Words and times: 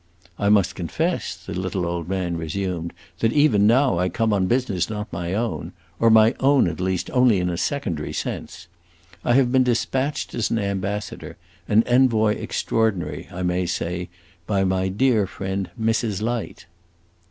"I 0.39 0.49
must 0.49 0.73
confess," 0.73 1.35
the 1.35 1.53
little 1.53 1.85
old 1.85 2.09
man 2.09 2.35
resumed, 2.35 2.91
"that 3.19 3.31
even 3.33 3.67
now 3.67 3.99
I 3.99 4.09
come 4.09 4.33
on 4.33 4.47
business 4.47 4.89
not 4.89 5.05
of 5.09 5.13
my 5.13 5.35
own 5.35 5.73
or 5.99 6.09
my 6.09 6.33
own, 6.39 6.67
at 6.67 6.79
least, 6.79 7.11
only 7.11 7.39
in 7.39 7.51
a 7.51 7.55
secondary 7.55 8.11
sense. 8.11 8.67
I 9.23 9.33
have 9.35 9.51
been 9.51 9.61
dispatched 9.61 10.33
as 10.33 10.49
an 10.49 10.57
ambassador, 10.57 11.37
an 11.67 11.83
envoy 11.83 12.33
extraordinary, 12.33 13.27
I 13.31 13.43
may 13.43 13.67
say, 13.67 14.09
by 14.47 14.63
my 14.63 14.87
dear 14.87 15.27
friend 15.27 15.69
Mrs. 15.79 16.19
Light." 16.19 16.65